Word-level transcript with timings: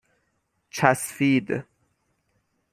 چَسفید 0.69 1.65